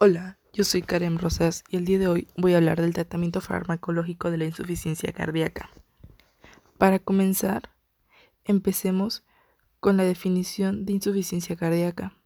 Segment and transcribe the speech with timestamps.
[0.00, 3.40] Hola, yo soy Karen Rosas y el día de hoy voy a hablar del tratamiento
[3.40, 5.70] farmacológico de la insuficiencia cardíaca.
[6.78, 7.70] Para comenzar,
[8.44, 9.24] empecemos
[9.80, 12.16] con la definición de insuficiencia cardíaca.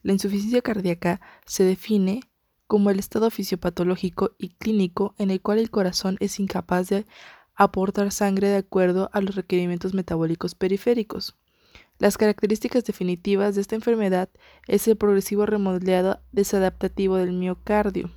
[0.00, 2.22] La insuficiencia cardíaca se define
[2.66, 7.04] como el estado fisiopatológico y clínico en el cual el corazón es incapaz de
[7.54, 11.36] aportar sangre de acuerdo a los requerimientos metabólicos periféricos.
[11.98, 14.28] Las características definitivas de esta enfermedad
[14.68, 18.10] es el progresivo remodelado desadaptativo del miocardio.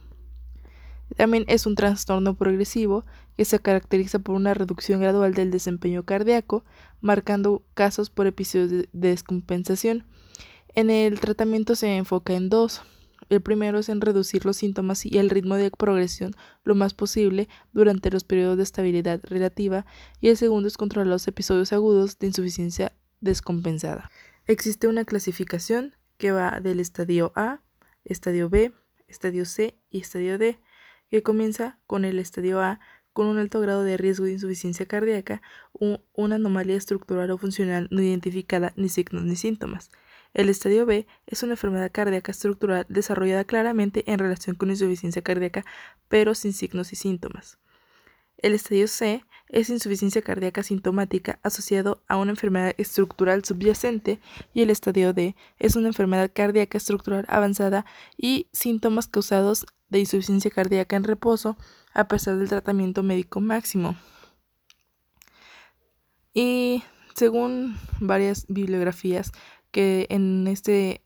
[1.15, 3.05] También es un trastorno progresivo
[3.37, 6.65] que se caracteriza por una reducción gradual del desempeño cardíaco,
[6.99, 10.05] marcando casos por episodios de descompensación.
[10.75, 12.81] En el tratamiento se enfoca en dos.
[13.29, 16.33] El primero es en reducir los síntomas y el ritmo de progresión
[16.65, 19.85] lo más posible durante los periodos de estabilidad relativa
[20.19, 22.91] y el segundo es controlar los episodios agudos de insuficiencia
[23.21, 24.09] descompensada.
[24.45, 27.61] Existe una clasificación que va del estadio A,
[28.03, 28.73] estadio B,
[29.07, 30.59] estadio C y estadio D,
[31.09, 32.79] que comienza con el estadio A
[33.13, 35.41] con un alto grado de riesgo de insuficiencia cardíaca,
[36.13, 39.91] una anomalía estructural o funcional no identificada, ni signos ni síntomas.
[40.33, 45.65] El estadio B es una enfermedad cardíaca estructural desarrollada claramente en relación con insuficiencia cardíaca,
[46.07, 47.57] pero sin signos y síntomas.
[48.41, 54.19] El estadio C es insuficiencia cardíaca sintomática asociado a una enfermedad estructural subyacente
[54.53, 60.51] y el estadio D es una enfermedad cardíaca estructural avanzada y síntomas causados de insuficiencia
[60.51, 61.57] cardíaca en reposo
[61.93, 63.97] a pesar del tratamiento médico máximo.
[66.33, 66.83] Y
[67.15, 69.31] según varias bibliografías
[69.71, 71.01] que en este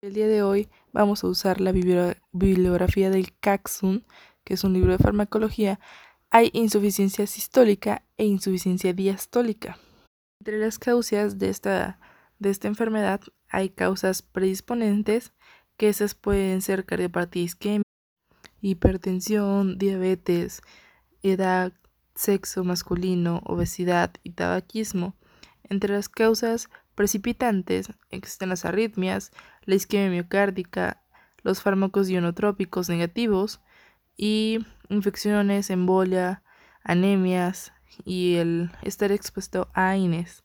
[0.00, 4.04] el día de hoy vamos a usar la bibliografía del Caxun,
[4.44, 5.80] que es un libro de farmacología,
[6.30, 9.78] hay insuficiencia sistólica e insuficiencia diastólica.
[10.40, 11.98] Entre las causas de esta,
[12.38, 15.32] de esta enfermedad hay causas predisponentes,
[15.76, 17.88] que esas pueden ser cardiopatía isquémica,
[18.60, 20.60] hipertensión, diabetes,
[21.22, 21.72] edad,
[22.14, 25.14] sexo masculino, obesidad y tabaquismo.
[25.62, 29.30] Entre las causas precipitantes existen las arritmias,
[29.64, 31.02] la isquemia miocárdica,
[31.42, 33.60] los fármacos ionotrópicos negativos
[34.18, 34.58] y
[34.90, 36.42] infecciones, embolia,
[36.82, 37.72] anemias
[38.04, 40.44] y el estar expuesto a AINES.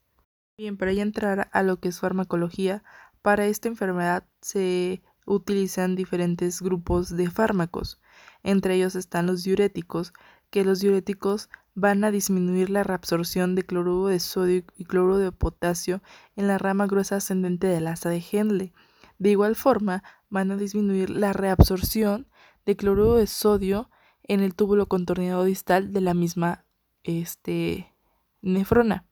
[0.58, 2.84] Bien, para ya entrar a lo que es farmacología,
[3.22, 8.00] para esta enfermedad se utilizan diferentes grupos de fármacos.
[8.44, 10.14] Entre ellos están los diuréticos,
[10.52, 15.32] que los diuréticos van a disminuir la reabsorción de cloruro de sodio y cloruro de
[15.32, 16.04] potasio
[16.36, 18.74] en la rama gruesa ascendente del asa de Henle.
[19.18, 22.28] De igual forma, van a disminuir la reabsorción
[22.66, 23.90] de cloruro de sodio
[24.24, 26.66] en el túbulo contorneado distal de la misma
[27.04, 27.94] este,
[28.42, 29.06] nefrona.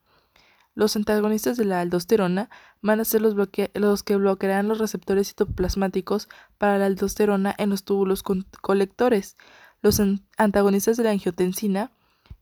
[0.74, 2.48] Los antagonistas de la aldosterona
[2.80, 7.84] van a ser los, los, que bloquearán los receptores citoplasmáticos para la aldosterona en los
[7.84, 9.36] túbulos colectores.
[9.82, 10.00] Los
[10.38, 11.92] antagonistas de la angiotensina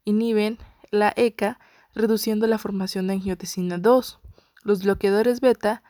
[0.05, 0.59] inhiben
[0.91, 1.59] la ECA,
[1.93, 4.21] reduciendo la formación de angiotensina 2.
[4.63, 5.83] Los bloqueadores beta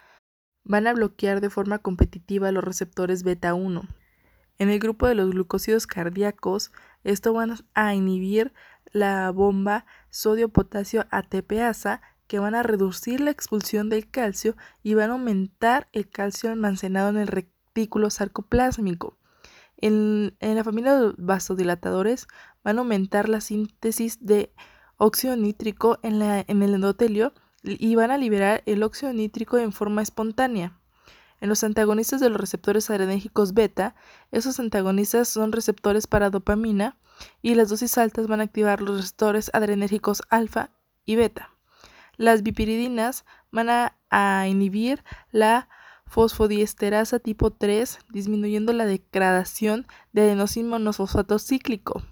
[0.65, 3.83] van a bloquear de forma competitiva los receptores beta 1.
[4.61, 6.71] En el grupo de los glucósidos cardíacos,
[7.03, 8.53] esto van a inhibir
[8.93, 15.15] la bomba sodio-potasio ATPasa que van a reducir la expulsión del calcio y van a
[15.15, 19.17] aumentar el calcio almacenado en el retículo sarcoplásmico.
[19.79, 22.29] En, la familia de vasodilatadores
[22.63, 24.53] van a aumentar la síntesis de
[24.99, 27.33] óxido nítrico en, en el endotelio
[27.63, 30.80] y van a liberar el óxido nítrico en forma espontánea.
[31.41, 33.95] En los antagonistas de los receptores adrenérgicos beta,
[34.31, 36.97] esos antagonistas son receptores para dopamina
[37.43, 40.71] y las dosis altas van a activar los receptores adrenérgicos alfa
[41.05, 41.51] y beta.
[42.17, 45.69] Las bipiridinas van a, inhibir la
[46.07, 52.03] fosfodiesterasa tipo 3, disminuyendo la degradación de adenosín monofosfato cíclico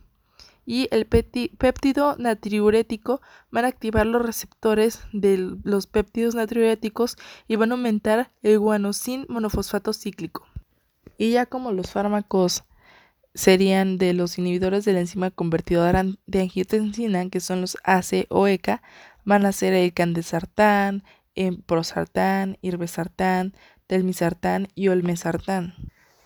[0.70, 7.16] y el péptido natriurético van a activar los receptores de los péptidos natriuréticos
[7.48, 10.46] y van a aumentar el guanosin monofosfato cíclico.
[11.16, 12.64] Y ya como los fármacos
[13.34, 18.46] serían de los inhibidores de la enzima convertidora de angiotensina, que son los ACE o
[18.46, 18.82] ECA,
[19.24, 21.02] van a ser el candesartán,
[21.64, 23.54] prosartán, irbesartán,
[23.86, 25.76] telmisartán y olmesartán.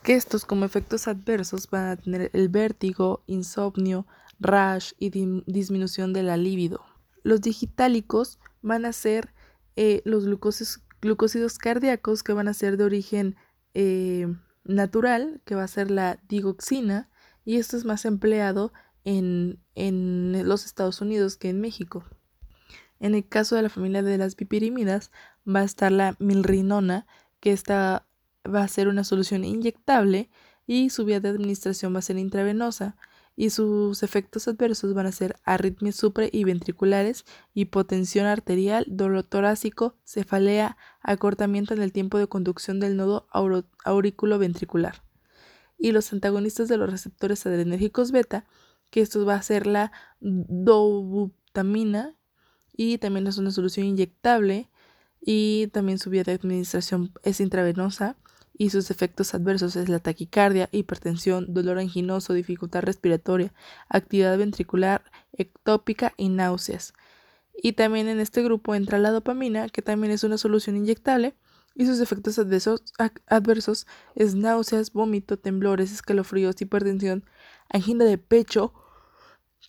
[0.03, 4.05] Que estos como efectos adversos van a tener el vértigo, insomnio,
[4.43, 5.11] rash y
[5.47, 6.85] disminución de la libido.
[7.23, 9.33] Los digitálicos van a ser
[9.77, 13.37] eh, los glucósidos cardíacos que van a ser de origen
[13.75, 14.27] eh,
[14.65, 17.09] natural, que va a ser la digoxina,
[17.45, 18.73] y esto es más empleado
[19.05, 22.05] en, en, los Estados Unidos que en México.
[23.01, 25.11] En el caso de la familia de las pipirimidas
[25.49, 27.07] va a estar la milrinona,
[27.41, 28.07] que esta
[28.47, 30.31] va a ser una solución inyectable
[30.67, 32.97] y su vía de administración va a ser intravenosa
[33.37, 37.25] y sus efectos adversos van a ser arritmias supra y ventriculares,
[37.55, 43.27] hipotensión arterial, dolor torácico, cefalea, acortamiento en el tiempo de conducción del nodo
[44.39, 45.03] ventricular.
[45.79, 48.47] Y los antagonistas de los receptores adrenérgicos beta,
[48.91, 52.17] que esto va a ser la dobutamina
[52.77, 54.71] y también es una solución inyectable
[55.21, 58.17] y también su vía de administración es intravenosa
[58.63, 63.53] y sus efectos adversos es la taquicardia, hipertensión, dolor anginoso, dificultad respiratoria,
[63.89, 66.95] actividad ventricular, ectópica y náuseas.
[67.61, 71.35] Y también en este grupo entra la dopamina, que también es una solución inyectable,
[71.75, 72.85] y sus efectos adversos,
[73.27, 77.25] adversos es náuseas, vómito, temblores, escalofríos, hipertensión,
[77.69, 78.73] angina de pecho,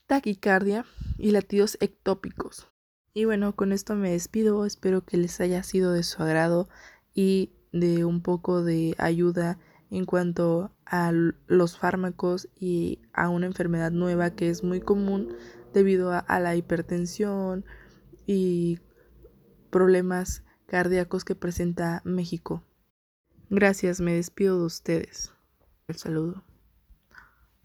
[0.05, 0.85] taquicardia
[1.17, 2.67] y latidos ectópicos.
[3.15, 6.69] Y bueno, con esto me despido, espero que les haya sido de su agrado
[7.15, 9.59] y de un poco de ayuda
[9.91, 15.35] en cuanto a los fármacos y a una enfermedad nueva que es muy común
[15.73, 17.65] debido a, la hipertensión
[18.25, 18.79] y
[19.69, 22.63] problemas cardíacos que presenta México.
[23.49, 25.31] Gracias, me despido de ustedes.
[25.87, 26.43] El saludo.